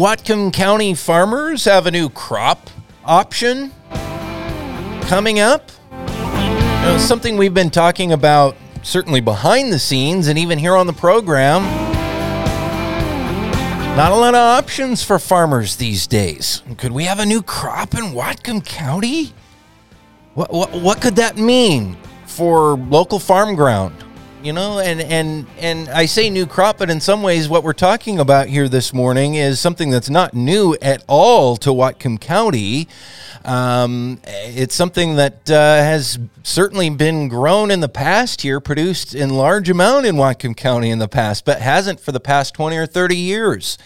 [0.00, 2.70] Whatcom County farmers have a new crop
[3.04, 3.70] option
[5.02, 5.70] coming up.
[5.90, 10.86] You know, something we've been talking about certainly behind the scenes and even here on
[10.86, 11.64] the program.
[13.94, 16.62] Not a lot of options for farmers these days.
[16.78, 19.34] Could we have a new crop in Whatcom County?
[20.32, 24.02] What, what, what could that mean for local farm ground?
[24.42, 27.74] You know, and, and and I say new crop, but in some ways, what we're
[27.74, 32.88] talking about here this morning is something that's not new at all to Whatcom County.
[33.44, 39.28] Um, it's something that uh, has certainly been grown in the past here, produced in
[39.28, 42.86] large amount in Whatcom County in the past, but hasn't for the past 20 or
[42.86, 43.76] 30 years.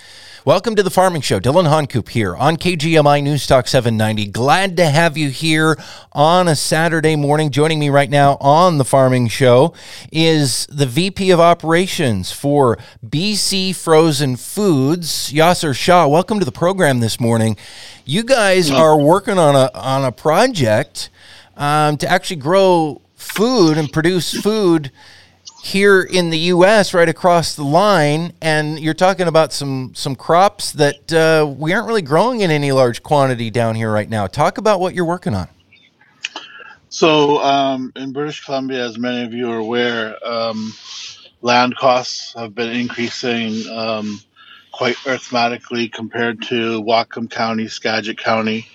[0.47, 1.41] Welcome to the Farming Show.
[1.41, 4.27] Dillon Honcoop here on KGMI News Talk 790.
[4.27, 5.79] Glad to have you here
[6.13, 7.49] on a Saturday morning.
[7.49, 9.73] Joining me right now on the Farming Show
[10.13, 16.07] is the VP of Operations for BC Frozen Foods, Yasir Shah.
[16.07, 17.57] Welcome to the program this morning.
[18.05, 21.09] You guys are working on a on a project
[21.57, 24.93] um, to actually grow food and produce food
[25.65, 26.93] here in the U.S.
[26.93, 31.87] right across the line, and you're talking about some some crops that uh, we aren't
[31.87, 34.27] really growing in any large quantity down here right now.
[34.27, 35.49] Talk about what you're working on.
[36.91, 40.73] So, um, in British Columbia, as many of you are aware, um,
[41.41, 44.21] land costs have been increasing um,
[44.71, 48.69] quite arithmetically compared to Whatcom County, Skagit County,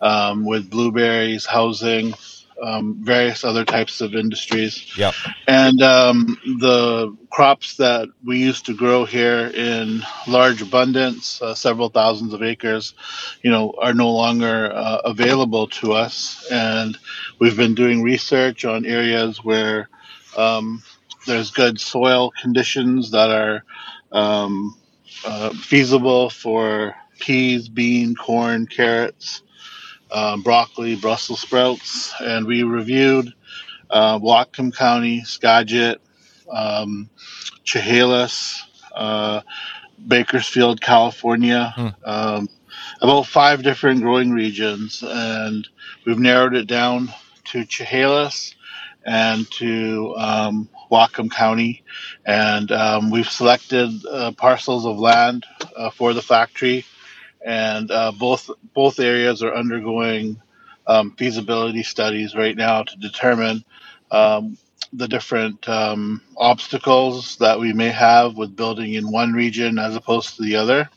[0.00, 2.14] um, with blueberries, housing,
[2.62, 4.96] um, various other types of industries.
[4.96, 5.14] Yep.
[5.48, 11.88] And um, the crops that we used to grow here in large abundance, uh, several
[11.88, 12.94] thousands of acres,
[13.42, 16.46] you know, are no longer uh, available to us.
[16.50, 16.96] And
[17.38, 19.88] we've been doing research on areas where
[20.36, 20.82] um,
[21.26, 23.64] there's good soil conditions that are
[24.12, 24.76] um,
[25.24, 29.42] uh, feasible for peas, bean, corn, carrots
[30.12, 33.32] um, broccoli, Brussels sprouts, and we reviewed
[33.90, 36.00] uh, Whatcom County, Skagit,
[36.50, 37.08] um,
[37.64, 38.62] Chehalis,
[38.94, 39.40] uh,
[40.06, 41.88] Bakersfield, California, hmm.
[42.04, 42.48] um,
[43.00, 45.68] about five different growing regions, and
[46.04, 47.12] we've narrowed it down
[47.44, 48.54] to Chehalis
[49.04, 51.82] and to um, Whatcom County,
[52.26, 55.46] and um, we've selected uh, parcels of land
[55.76, 56.84] uh, for the factory
[57.46, 60.40] and uh, both both areas are undergoing
[60.86, 63.64] um, feasibility studies right now to determine
[64.12, 64.58] um,
[64.92, 70.36] the different um, obstacles that we may have with building in one region as opposed
[70.36, 70.90] to the other,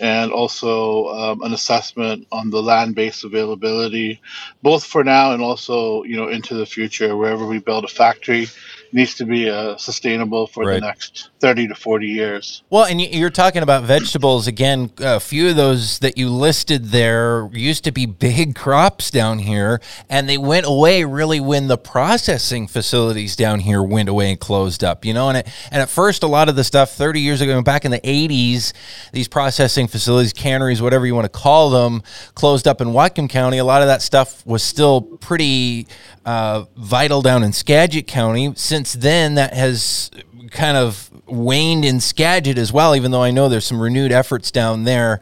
[0.00, 4.20] and also um, an assessment on the land base availability,
[4.62, 8.46] both for now and also you know into the future wherever we build a factory
[8.92, 10.74] needs to be uh, sustainable for right.
[10.74, 12.62] the next 30 to 40 years.
[12.70, 14.90] Well, and you're talking about vegetables again.
[14.98, 19.80] A few of those that you listed there used to be big crops down here,
[20.08, 24.84] and they went away really when the processing facilities down here went away and closed
[24.84, 25.04] up.
[25.04, 27.62] You know, and it, and at first, a lot of the stuff 30 years ago,
[27.62, 28.72] back in the 80s,
[29.12, 32.02] these processing facilities, canneries, whatever you want to call them,
[32.34, 33.58] closed up in Whatcom County.
[33.58, 35.86] A lot of that stuff was still pretty
[36.24, 38.52] uh, vital down in Skagit County.
[38.56, 40.10] Since then, that has
[40.52, 44.50] kind of waned in Skagit as well, even though I know there's some renewed efforts
[44.50, 45.20] down there.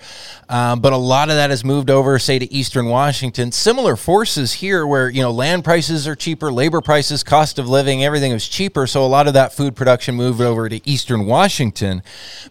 [0.48, 3.53] Um, but a lot of that has moved over, say, to Eastern Washington.
[3.53, 8.03] Similar forces here where, you know, land prices are cheaper, labor prices, cost of living,
[8.03, 8.88] everything is cheaper.
[8.88, 12.03] So a lot of that food production moved over to Eastern Washington.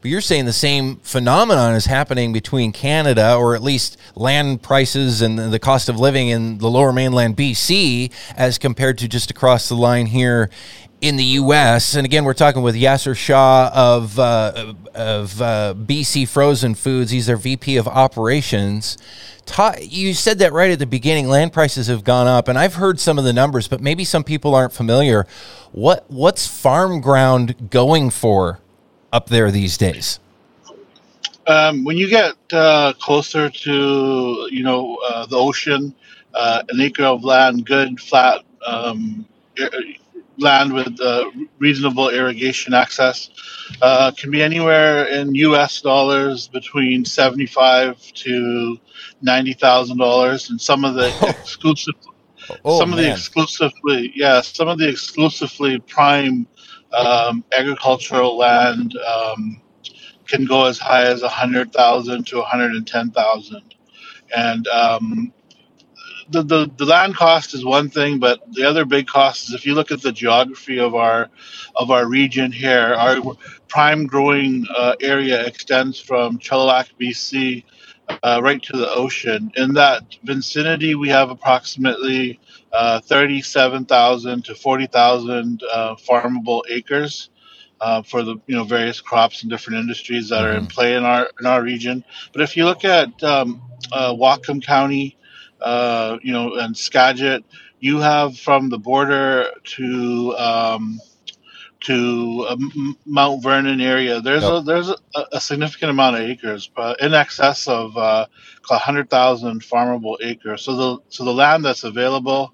[0.01, 5.21] But you're saying the same phenomenon is happening between Canada, or at least land prices
[5.21, 9.67] and the cost of living in the lower mainland BC as compared to just across
[9.67, 10.49] the line here
[11.01, 11.95] in the U.S.
[11.95, 17.11] And again, we're talking with Yasir Shah of uh, of uh, BC Frozen Foods.
[17.11, 18.97] He's their VP of Operations.
[19.45, 21.27] Ta- you said that right at the beginning.
[21.27, 24.23] Land prices have gone up, and I've heard some of the numbers, but maybe some
[24.23, 25.25] people aren't familiar.
[25.71, 28.59] What what's farm ground going for
[29.11, 30.19] up there these days?
[31.47, 35.95] Um, when you get uh, closer to you know uh, the ocean,
[36.33, 39.25] uh, an acre of land, good flat um,
[40.39, 43.29] land with uh, reasonable irrigation access
[43.81, 45.81] uh, can be anywhere in U.S.
[45.81, 48.77] dollars between seventy-five to
[49.21, 51.95] ninety thousand dollars, and some of the exclusive,
[52.65, 52.99] oh, some man.
[52.99, 56.47] of the exclusively, yeah, some of the exclusively prime
[56.93, 59.61] um, agricultural land um,
[60.27, 63.75] can go as high as a hundred thousand to one hundred and ten thousand,
[64.35, 65.33] and um,
[66.29, 69.65] the, the, the land cost is one thing, but the other big cost is if
[69.65, 71.29] you look at the geography of our
[71.75, 73.21] of our region here, our
[73.67, 77.63] prime growing uh, area extends from Chilliwack, BC,
[78.23, 79.51] uh, right to the ocean.
[79.55, 82.39] In that vicinity, we have approximately
[82.73, 87.29] uh, 37,000 to 40,000 uh, farmable acres.
[87.81, 90.67] Uh, for the you know various crops and different industries that are in mm-hmm.
[90.67, 92.03] play in our in our region,
[92.33, 93.61] but if you look at um,
[93.93, 95.15] uh, Whatcom County,
[95.61, 97.43] uh, you know, and Skagit,
[97.79, 100.99] you have from the border to um,
[101.81, 102.57] to uh,
[103.05, 104.21] Mount Vernon area.
[104.21, 104.51] There's yep.
[104.51, 104.95] a there's a,
[105.33, 108.25] a, significant amount of acres, but in excess of uh,
[108.67, 110.63] hundred thousand farmable acres.
[110.63, 112.53] So the so the land that's available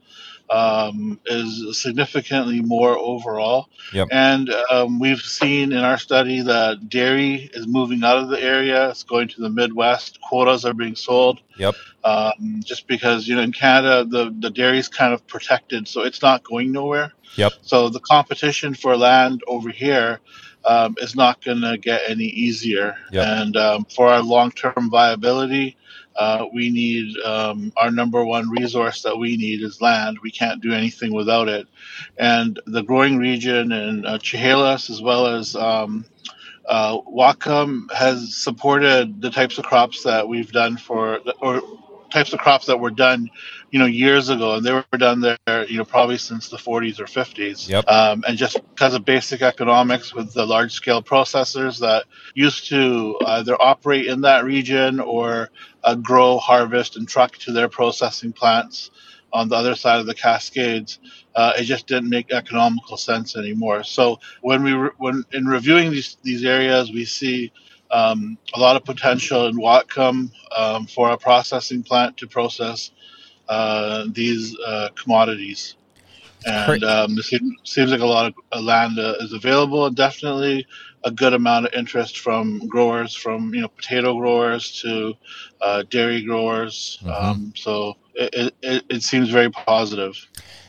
[0.50, 3.70] um, is significantly more overall.
[3.94, 4.10] Yep.
[4.12, 8.90] And um, we've seen in our study that dairy is moving out of the area.
[8.90, 10.20] It's going to the Midwest.
[10.22, 11.40] Quotas are being sold.
[11.58, 11.76] Yep.
[12.04, 16.02] Um, just because you know in Canada the the dairy is kind of protected, so
[16.02, 17.14] it's not going nowhere.
[17.36, 17.54] Yep.
[17.62, 20.20] So the competition for land over here
[20.66, 22.96] um, is not going to get any easier.
[23.12, 23.26] Yep.
[23.26, 25.78] And um, for our long term viability,
[26.18, 30.20] uh, we need um, our number one resource that we need is land.
[30.24, 31.68] We can't do anything without it.
[32.18, 36.06] And the growing region in uh, Chehalis, as well as um,
[36.68, 41.62] uh, Whatcom, has supported the types of crops that we've done for, or
[42.12, 43.30] types of crops that were done
[43.76, 46.98] you know, years ago, and they were done there, you know, probably since the 40s
[46.98, 47.68] or 50s.
[47.68, 47.86] Yep.
[47.90, 52.06] Um, and just because of basic economics with the large scale processors that
[52.36, 55.50] used to either operate in that region or
[55.84, 58.92] uh, grow, harvest, and truck to their processing plants
[59.34, 61.00] on the other side of the Cascades,
[61.36, 63.84] uh, it just didn't make economical sense anymore.
[63.84, 67.52] So when we re- when in reviewing these these areas, we see
[67.92, 72.92] um, a lot of potential in Whatcom um, for a processing plant to process
[74.14, 75.76] these uh, commodities.
[76.46, 77.24] And um, it
[77.64, 80.68] seems, like a lot of uh, land uh, is available, and definitely
[81.04, 85.16] a good amount of interest from growers, from you know potato growers to
[85.62, 87.00] uh, dairy growers.
[87.02, 87.26] Mm-hmm.
[87.26, 90.16] Um, so it, it, it seems very positive.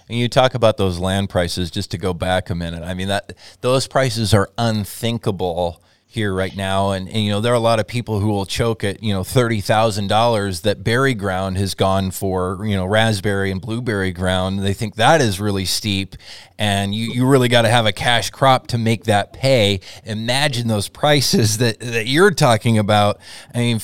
[0.08, 1.70] And you talk about those land prices.
[1.70, 5.82] Just to go back a minute, I mean that those prices are unthinkable
[6.16, 6.90] here right now.
[6.90, 9.12] And, and, you know there are a lot of people who will choke at you
[9.12, 14.60] know $30,000 that berry ground has gone for you know raspberry and blueberry ground.
[14.60, 16.16] They think that is really steep.
[16.58, 19.80] And you, you really got to have a cash crop to make that pay.
[20.04, 23.20] Imagine those prices that, that you're talking about.
[23.54, 23.80] I mean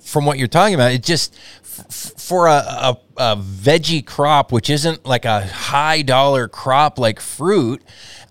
[0.00, 1.36] from what you're talking about it just
[1.66, 7.82] for a, a, a veggie crop which isn't like a high dollar crop like fruit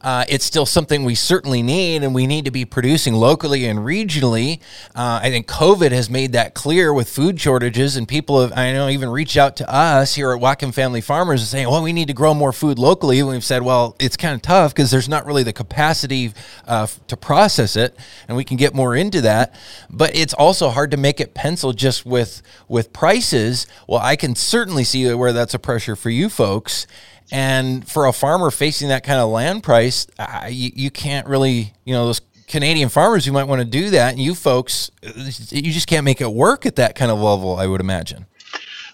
[0.05, 3.79] uh, it's still something we certainly need, and we need to be producing locally and
[3.79, 4.59] regionally.
[4.93, 8.71] Uh, I think COVID has made that clear with food shortages, and people have, I
[8.71, 11.91] know, even reached out to us here at Whatcom Family Farmers and saying, well, we
[11.91, 13.19] need to grow more food locally.
[13.19, 16.33] And we've said, well, it's kind of tough because there's not really the capacity
[16.67, 17.97] uh, to process it,
[18.27, 19.55] and we can get more into that.
[19.89, 23.65] But it's also hard to make it pencil just with with prices.
[23.87, 26.85] Well, I can certainly see where that's a pressure for you folks.
[27.31, 31.73] And for a farmer facing that kind of land price, uh, you, you can't really,
[31.83, 35.71] you know, those Canadian farmers who might want to do that, and you folks, you
[35.71, 38.27] just can't make it work at that kind of level, I would imagine.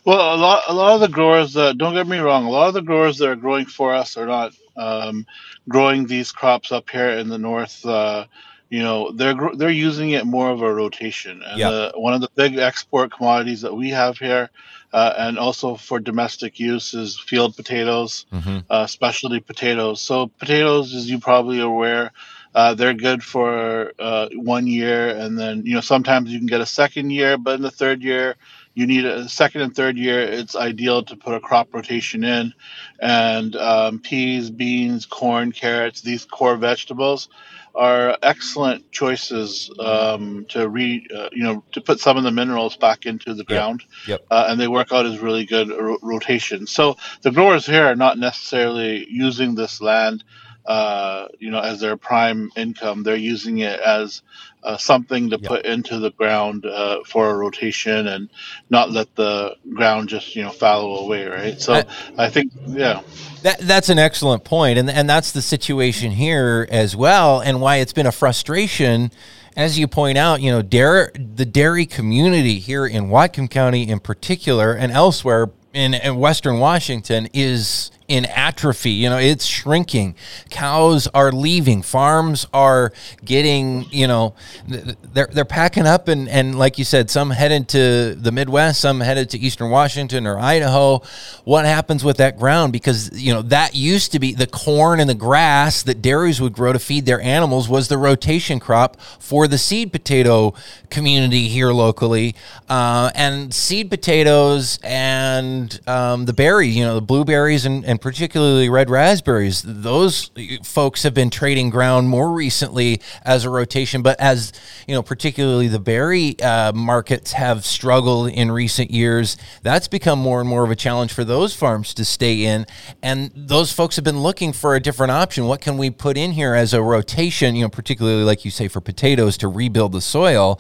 [0.06, 2.70] Well, a lot, a lot of the growers, uh, don't get me wrong, a lot
[2.70, 5.26] of the growers that are growing for us are not um,
[5.68, 7.86] growing these crops up here in the north.
[7.86, 8.26] Uh,
[8.70, 11.44] you know, they're they're using it more of a rotation.
[11.46, 11.92] And yep.
[11.96, 14.50] one of the big export commodities that we have here
[14.94, 18.60] uh, and also for domestic use is field potatoes, mm-hmm.
[18.70, 20.02] uh, specialty potatoes.
[20.02, 22.12] So potatoes, as you probably are aware,
[22.54, 26.62] uh, they're good for uh, one year, and then you know sometimes you can get
[26.62, 28.36] a second year, but in the third year,
[28.74, 30.22] you need a second and third year.
[30.22, 32.54] It's ideal to put a crop rotation in,
[33.00, 37.30] and um, peas, beans, corn, carrots, these core vegetables
[37.74, 42.78] are excellent choices um, to re uh, you know to put some of the minerals
[42.78, 43.84] back into the ground.
[44.08, 44.20] Yep.
[44.20, 44.28] yep.
[44.30, 46.68] Uh, and they work out as really good ro- rotation.
[46.68, 50.24] So the growers here are not necessarily using this land.
[50.66, 54.22] Uh, you know, as their prime income, they're using it as
[54.64, 55.48] uh, something to yep.
[55.48, 58.30] put into the ground uh, for a rotation and
[58.70, 61.60] not let the ground just you know fallow away, right?
[61.60, 61.86] So I,
[62.18, 63.02] I think, yeah.
[63.42, 67.78] That, that's an excellent point, and and that's the situation here as well, and why
[67.78, 69.12] it's been a frustration,
[69.56, 70.42] as you point out.
[70.42, 75.96] You know, dairy, the dairy community here in Whatcom County, in particular, and elsewhere in,
[75.96, 78.92] in Western Washington, is in atrophy.
[78.92, 80.16] You know, it's shrinking.
[80.50, 81.82] Cows are leaving.
[81.82, 82.92] Farms are
[83.24, 84.36] getting, you know,
[84.68, 89.00] they're they're packing up and and like you said, some headed to the Midwest, some
[89.00, 91.02] headed to Eastern Washington or Idaho.
[91.46, 92.74] What happens with that ground?
[92.74, 96.52] Because you know that used to be the corn and the grass that dairies would
[96.52, 100.54] grow to feed their animals was the rotation crop for the seed potato
[100.90, 102.36] community here locally,
[102.68, 108.68] uh, and seed potatoes and um, the berries, you know, the blueberries and, and particularly
[108.68, 109.62] red raspberries.
[109.66, 110.32] Those
[110.64, 114.52] folks have been trading ground more recently as a rotation, but as
[114.88, 119.38] you know, particularly the berry uh, markets have struggled in recent years.
[119.62, 122.66] That's become more and more of a challenge for those farms to stay in,
[123.02, 125.46] and those folks have been looking for a different option.
[125.46, 127.56] What can we put in here as a rotation?
[127.56, 130.60] You know, particularly like you say for potatoes to rebuild the soil,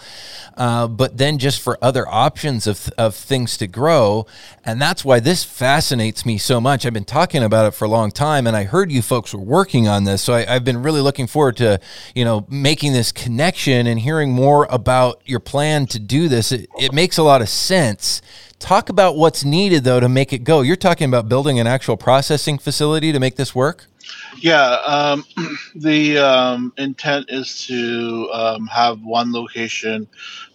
[0.56, 4.28] uh, but then just for other options of of things to grow,
[4.64, 6.86] and that's why this fascinates me so much.
[6.86, 9.40] I've been talking about it for a long time, and I heard you folks were
[9.40, 11.80] working on this, so I, have been really looking forward to
[12.14, 16.52] you know making this connection and hearing more about your plan to do this.
[16.52, 18.22] It, it makes a lot of sense.
[18.60, 20.62] Talk about what's needed though to make it go.
[20.62, 23.88] You're talking about building an actual processing facility to make this work.
[24.38, 25.26] Yeah, um,
[25.76, 30.08] the um, intent is to um, have one location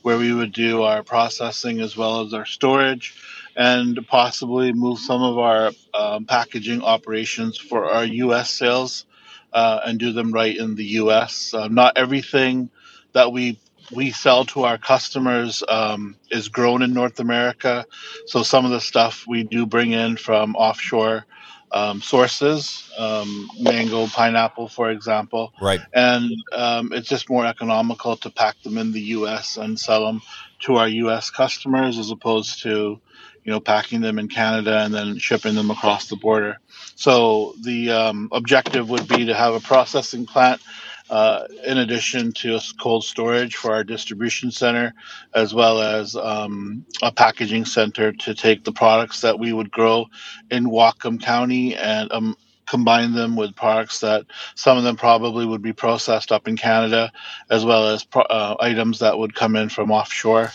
[0.03, 3.15] where we would do our processing as well as our storage
[3.57, 9.07] and possibly move some of our um, packaging operations for our US sales
[9.53, 11.55] uh, and do them right in the US.
[11.55, 12.71] Uh, not everything
[13.13, 13.59] that we
[13.93, 17.87] we sell to our customers um, is grown in North America.
[18.27, 21.25] So some of the stuff we do bring in from offshore
[21.73, 25.53] um, sources, um, mango, pineapple, for example.
[25.61, 25.81] Right.
[25.93, 29.57] And um, it's just more economical to pack them in the U.S.
[29.57, 30.23] and sell them
[30.61, 31.31] to our U.S.
[31.31, 33.01] customers as opposed to,
[33.47, 36.59] you know, packing them in Canada and then shipping them across the border.
[36.97, 40.61] So the um, objective would be to have a processing plant
[41.11, 44.93] uh, in addition to cold storage for our distribution center,
[45.33, 50.07] as well as um, a packaging center to take the products that we would grow
[50.51, 52.37] in Whatcom County and um,
[52.67, 54.25] combine them with products that
[54.57, 57.13] some of them probably would be processed up in Canada,
[57.49, 60.51] as well as pro- uh, items that would come in from offshore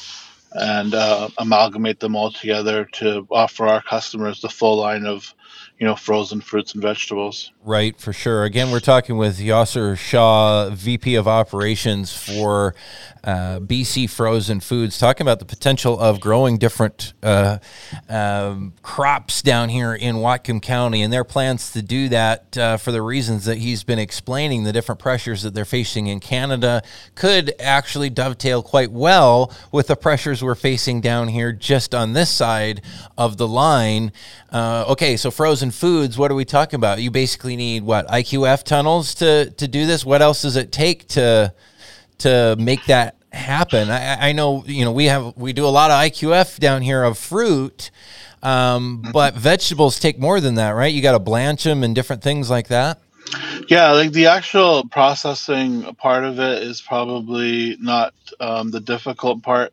[0.53, 5.33] and uh, amalgamate them all together to offer our customers the full line of
[5.79, 8.43] you know frozen fruits and vegetables Right, for sure.
[8.43, 12.73] Again, we're talking with Yasir Shah, VP of Operations for
[13.23, 17.59] uh, BC Frozen Foods, talking about the potential of growing different uh,
[18.09, 22.91] um, crops down here in Whatcom County and their plans to do that uh, for
[22.91, 24.63] the reasons that he's been explaining.
[24.63, 26.81] The different pressures that they're facing in Canada
[27.13, 32.31] could actually dovetail quite well with the pressures we're facing down here just on this
[32.31, 32.81] side
[33.19, 34.11] of the line.
[34.51, 36.99] Uh, okay, so frozen foods, what are we talking about?
[36.99, 40.05] You basically basically need what IQF tunnels to to do this.
[40.05, 41.53] What else does it take to
[42.19, 43.89] to make that happen?
[43.89, 47.03] I, I know you know we have we do a lot of IQF down here
[47.03, 47.91] of fruit,
[48.43, 49.11] um, mm-hmm.
[49.11, 50.93] but vegetables take more than that, right?
[50.93, 52.99] You got to blanch them and different things like that.
[53.67, 59.71] Yeah, like the actual processing part of it is probably not um, the difficult part.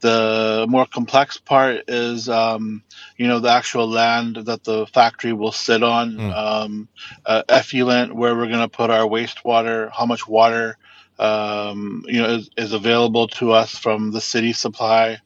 [0.00, 2.82] The more complex part is, um,
[3.16, 6.34] you know, the actual land that the factory will sit on, mm.
[6.36, 6.88] um,
[7.24, 10.76] uh, effluent, where we're going to put our wastewater, how much water,
[11.18, 15.18] um, you know, is, is, available to us from the city supply.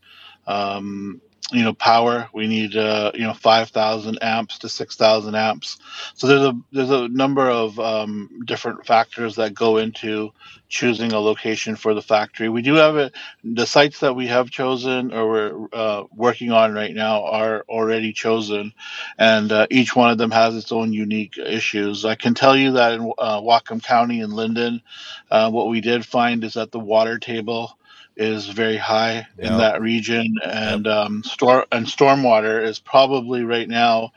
[0.46, 1.20] Um,
[1.52, 2.28] you know power.
[2.34, 5.78] We need uh, you know 5000 amps to 6000 amps.
[6.14, 10.32] So there's a there's a number of um, different factors that go into
[10.68, 12.48] choosing a location for the factory.
[12.50, 13.08] We do have it
[13.42, 18.12] the sites that we have chosen or we're uh, working on right now are already
[18.12, 18.72] chosen.
[19.18, 22.04] And uh, each one of them has its own unique issues.
[22.04, 24.82] I can tell you that in uh, whatcom county in Lynden
[25.30, 27.75] uh, what we did find is that the water table
[28.16, 29.26] is very high yep.
[29.38, 34.12] in that region, and um, storm and stormwater is probably right now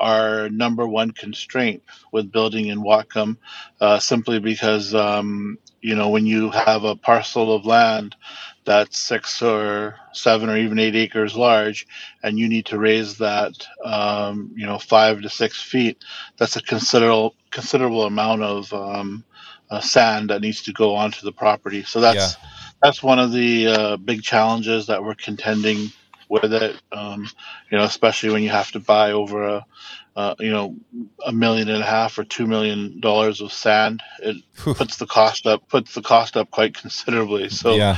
[0.00, 1.82] our number one constraint
[2.12, 3.36] with building in Whatcom,
[3.80, 8.16] uh, simply because um, you know when you have a parcel of land
[8.64, 11.86] that's six or seven or even eight acres large,
[12.22, 13.52] and you need to raise that
[13.84, 16.02] um, you know five to six feet,
[16.38, 19.22] that's a considerable considerable amount of um,
[19.70, 21.84] uh, sand that needs to go onto the property.
[21.84, 22.48] So that's yeah
[22.84, 25.90] that's one of the uh, big challenges that we're contending
[26.28, 26.76] with it.
[26.92, 27.26] Um,
[27.70, 29.66] you know, especially when you have to buy over a,
[30.14, 30.76] uh, you know,
[31.24, 34.02] a million and a half or two million dollars of sand.
[34.20, 37.48] It puts the cost up, puts the cost up quite considerably.
[37.48, 37.96] So, yeah.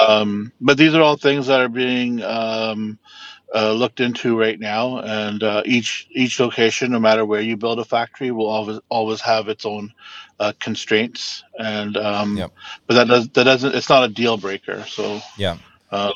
[0.00, 3.00] um, but these are all things that are being um,
[3.54, 7.78] uh, looked into right now, and uh, each each location, no matter where you build
[7.78, 9.92] a factory, will always always have its own
[10.38, 11.42] uh, constraints.
[11.58, 12.52] And um, Yep.
[12.86, 14.84] but that does that doesn't it's not a deal breaker.
[14.86, 15.56] So Yeah.
[15.90, 16.12] um,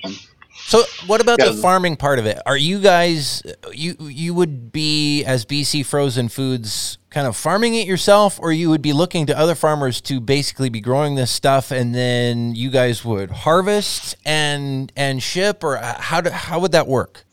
[0.67, 1.51] So, what about Yeah.
[1.51, 2.39] the farming part of it?
[2.47, 7.87] Are you guys you you would be as BC Frozen Foods kind of farming it
[7.87, 11.71] yourself, or you would be looking to other farmers to basically be growing this stuff,
[11.71, 16.89] and then you guys would harvest and and ship, or how do, how would that
[16.89, 17.25] work?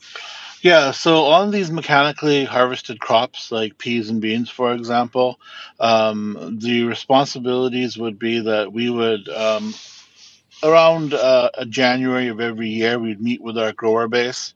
[0.62, 5.40] Yeah, so on these mechanically harvested crops like peas and beans, for example,
[5.80, 9.74] um, the responsibilities would be that we would, um,
[10.62, 14.54] around uh, January of every year, we'd meet with our grower base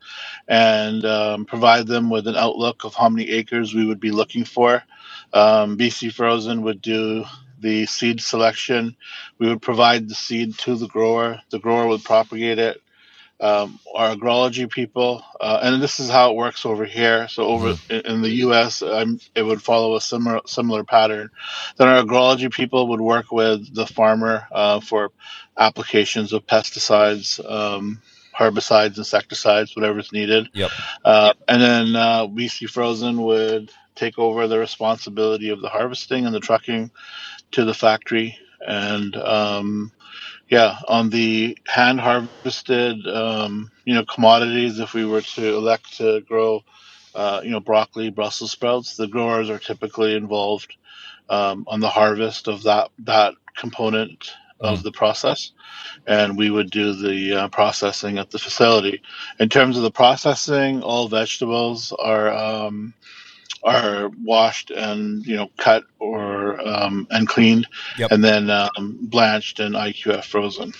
[0.47, 4.45] and um, provide them with an outlook of how many acres we would be looking
[4.45, 4.83] for.
[5.35, 7.25] Um, BC Frozen would do
[7.59, 8.95] the seed selection.
[9.37, 11.41] We would provide the seed to the grower.
[11.51, 12.81] The grower would propagate it
[13.39, 17.27] um, our agrology people, uh, and this is how it works over here.
[17.27, 21.29] So over in, in the U.S., um, it would follow a similar similar pattern.
[21.77, 25.11] Then our agrology people would work with the farmer uh, for
[25.57, 28.01] applications of pesticides, um,
[28.37, 30.49] herbicides, insecticides, whatever's needed.
[30.53, 30.71] Yep.
[31.03, 36.35] Uh, and then uh, BC Frozen would take over the responsibility of the harvesting and
[36.35, 36.91] the trucking
[37.51, 39.15] to the factory and.
[39.15, 39.91] Um,
[40.49, 46.21] yeah, on the hand harvested, um, you know, commodities, if we were to elect to
[46.21, 46.63] grow,
[47.15, 50.75] uh, you know, broccoli, Brussels sprouts, the growers are typically involved
[51.29, 55.51] um, on the harvest of that that component of the process,
[56.05, 59.01] and we would do the uh, processing at the facility.
[59.39, 62.31] In terms of the processing, all vegetables are.
[62.31, 62.93] Um,
[63.65, 67.67] are washed and you know cut or um, and cleaned,
[67.97, 68.11] Yep.
[68.11, 70.71] and then um, blanched and IQF frozen.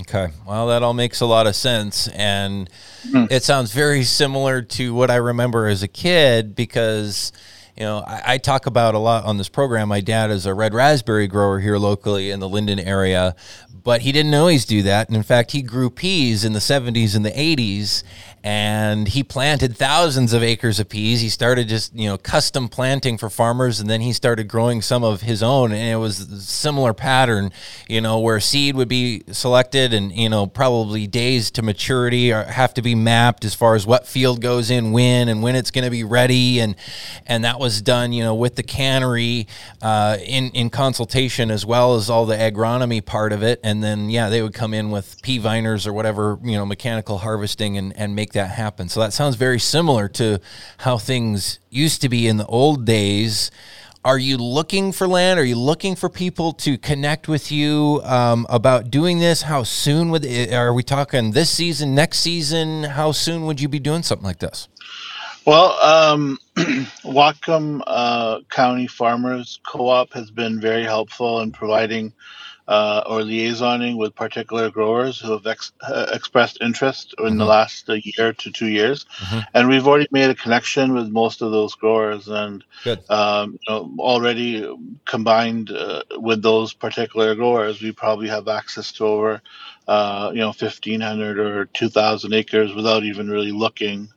[0.00, 0.28] Okay.
[0.46, 2.06] Well, that all makes a lot of sense.
[2.08, 2.70] And
[3.10, 3.32] Mhm.
[3.32, 7.32] it sounds very similar to what I remember as a kid because,
[7.78, 9.88] you know, I, I talk about a lot on this program.
[9.88, 13.36] My dad is a red raspberry grower here locally in the Lynden area,
[13.84, 15.06] but he didn't always do that.
[15.06, 18.02] And in fact, he grew peas in the 70s and the 80s.
[18.44, 21.20] And he planted thousands of acres of peas.
[21.20, 25.02] He started just, you know, custom planting for farmers, and then he started growing some
[25.02, 25.72] of his own.
[25.72, 27.50] And it was a similar pattern,
[27.88, 32.44] you know, where seed would be selected and, you know, probably days to maturity or
[32.44, 35.72] have to be mapped as far as what field goes in when and when it's
[35.72, 36.60] going to be ready.
[36.60, 36.76] And,
[37.26, 39.46] and that was done, you know, with the cannery
[39.82, 43.60] uh, in, in consultation as well as all the agronomy part of it.
[43.62, 47.18] And then, yeah, they would come in with pea viners or whatever, you know, mechanical
[47.18, 48.88] harvesting and, and make that happen.
[48.88, 50.40] So that sounds very similar to
[50.78, 53.50] how things used to be in the old days.
[54.04, 55.40] Are you looking for land?
[55.40, 59.42] Are you looking for people to connect with you um, about doing this?
[59.42, 62.84] How soon would it, are we talking this season, next season?
[62.84, 64.68] How soon would you be doing something like this?
[65.48, 66.38] Well, um,
[67.06, 72.12] Whatcom uh, County Farmers Co-op has been very helpful in providing
[72.68, 77.48] uh, or liaisoning with particular growers who have ex- uh, expressed interest in the Mhm.
[77.48, 79.46] last uh, year to two years, Mhm.
[79.54, 82.62] and we've already made a connection with most of those growers, and
[83.08, 84.70] um, you know, already
[85.06, 89.40] combined uh, with those particular growers, we probably have access to over
[89.88, 94.10] uh, you know 1,500 or 2,000 acres without even really looking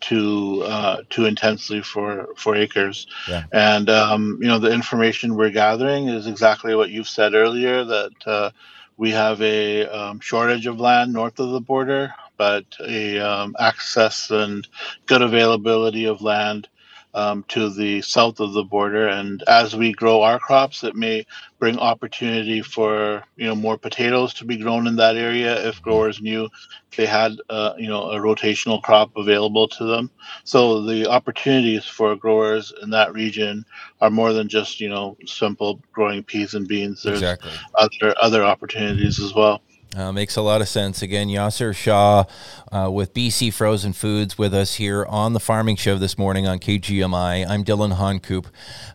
[0.00, 3.06] too uh, too intensely for for acres.
[3.28, 3.44] Yeah.
[3.52, 8.26] And um, you know the information we're gathering is exactly what you've said earlier that
[8.26, 8.50] uh,
[8.96, 14.30] we have a um, shortage of land north of the border, but a um, access
[14.30, 14.66] and
[15.06, 16.68] good availability of land.
[17.14, 21.24] Um, to the south of the border, and as we grow our crops, it may
[21.60, 26.20] bring opportunity for you know more potatoes to be grown in that area if growers
[26.20, 26.48] knew
[26.96, 30.10] they had uh, you know a rotational crop available to them.
[30.44, 33.64] So the opportunities for growers in that region
[34.00, 37.02] are more than just you know simple growing peas and beans.
[37.02, 37.52] There's Exactly.
[37.78, 39.62] other other opportunities as well.
[39.96, 41.02] Uh, makes a lot of sense.
[41.02, 42.24] Again, Yasir Shah
[42.72, 46.58] uh, with BC Frozen Foods with us here on the Farming Show this morning on
[46.58, 47.48] KGMI.
[47.48, 48.48] I'm Dillon Honcoop.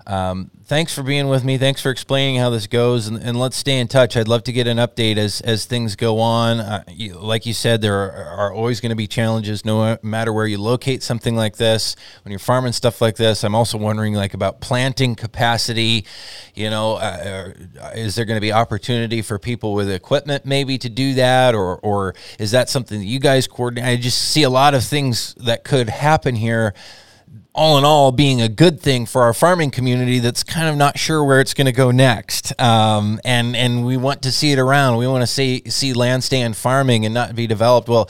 [0.06, 1.58] Um, thanks for being with me.
[1.58, 4.18] Thanks for explaining how this goes, and, and let's stay in touch.
[4.18, 6.60] I'd love to get an update as as things go on.
[6.60, 10.34] Uh, you, like you said, there are, are always going to be challenges, no matter
[10.34, 11.96] where you locate something like this.
[12.24, 16.06] When you're farming stuff like this, I'm also wondering like about planting capacity.
[16.56, 17.54] You know, uh,
[17.96, 21.78] is there going to be opportunity for people with equipment maybe to do that, or
[21.78, 23.89] or is that something that you guys coordinate?
[23.89, 26.73] I just see a lot of things that could happen here
[27.60, 30.98] all in all being a good thing for our farming community that's kind of not
[30.98, 32.60] sure where it's going to go next.
[32.60, 34.95] Um, and and we want to see it around.
[34.95, 37.89] We want to see see land stay in farming and not be developed.
[37.89, 38.10] Well,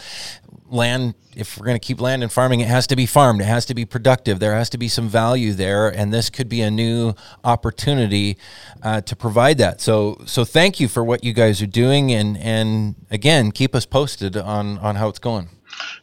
[0.68, 3.46] land if we're going to keep land and farming it has to be farmed it
[3.46, 6.62] has to be productive there has to be some value there and this could be
[6.62, 7.12] a new
[7.44, 8.38] opportunity
[8.84, 12.38] uh, to provide that so so thank you for what you guys are doing and
[12.38, 15.50] and again keep us posted on on how it's going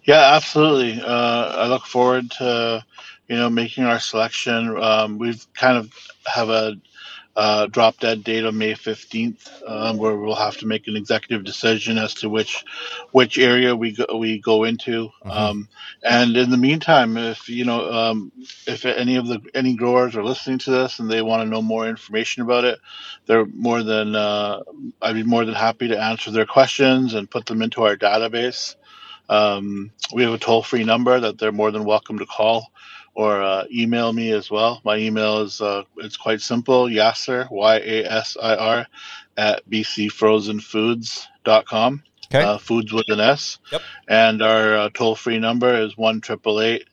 [0.02, 2.84] yeah absolutely uh, i look forward to
[3.28, 5.92] you know making our selection um, we've kind of
[6.26, 6.76] have a
[7.36, 11.44] uh, drop dead date of May 15th, um, where we'll have to make an executive
[11.44, 12.64] decision as to which
[13.12, 15.10] which area we go, we go into.
[15.20, 15.30] Mm-hmm.
[15.30, 15.68] Um,
[16.02, 18.32] and in the meantime, if you know um,
[18.66, 21.60] if any of the any growers are listening to this and they want to know
[21.60, 22.78] more information about it,
[23.26, 24.62] they're more than uh,
[25.02, 28.76] I'd be more than happy to answer their questions and put them into our database.
[29.28, 32.70] Um, we have a toll free number that they're more than welcome to call
[33.16, 34.82] or uh, email me as well.
[34.84, 38.86] My email is uh, it's quite simple: Yasir Y A S I R
[39.36, 42.02] at bcfrozenfoods.com.
[42.26, 42.42] Okay.
[42.42, 43.58] Uh, foods with an S.
[43.72, 43.82] Yep.
[44.08, 46.86] And our uh, toll free number is one triple eight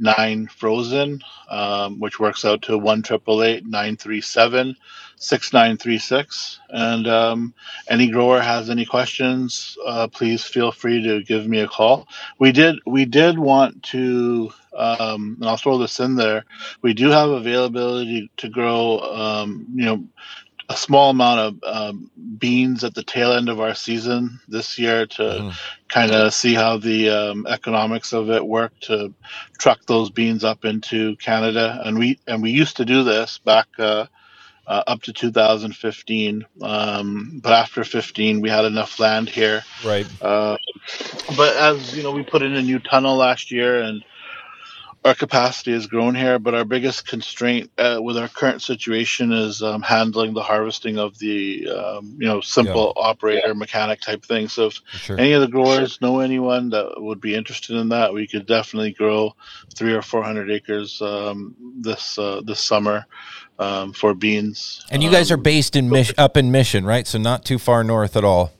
[0.00, 4.76] nine frozen, um, which works out to one triple eight nine three seven
[5.18, 6.60] 6936.
[6.70, 7.54] And um,
[7.88, 12.08] any grower has any questions, uh, please feel free to give me a call.
[12.38, 16.44] We did we did want to, um, and I'll throw this in there.
[16.82, 20.04] We do have availability to grow, um, you know,
[20.70, 25.04] a small amount of um, beans at the tail end of our season this year
[25.04, 25.54] to mm.
[25.88, 29.12] kind of see how the um, economics of it work to
[29.58, 31.82] truck those beans up into Canada.
[31.84, 33.66] And we and we used to do this back.
[33.78, 34.06] Uh,
[34.66, 36.46] uh, up to 2015.
[36.62, 39.64] Um, but after 15, we had enough land here.
[39.84, 40.06] Right.
[40.22, 40.58] Uh,
[41.36, 44.04] but as you know, we put in a new tunnel last year, and
[45.04, 46.38] our capacity has grown here.
[46.38, 51.18] But our biggest constraint uh, with our current situation is um, handling the harvesting of
[51.18, 53.02] the um, you know simple yeah.
[53.02, 54.48] operator mechanic type thing.
[54.48, 55.18] So if sure.
[55.18, 58.92] any of the growers know anyone that would be interested in that, we could definitely
[58.92, 59.34] grow
[59.74, 63.06] three or four hundred acres um, this uh, this summer
[63.58, 64.84] um, for beans.
[64.90, 67.06] And you guys are um, based in Mich- up in Mission, right?
[67.06, 68.52] So not too far north at all.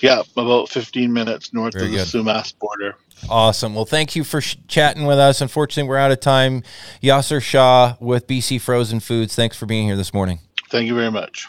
[0.00, 2.06] Yeah, about 15 minutes north Very of the good.
[2.06, 2.96] Sumas border.
[3.28, 3.74] Awesome.
[3.74, 5.40] Well, thank you for sh- chatting with us.
[5.40, 6.62] Unfortunately, we're out of time.
[7.02, 9.34] Yasir Shah with BC Frozen Foods.
[9.34, 10.40] Thanks for being here this morning.
[10.70, 11.46] Thank you very much.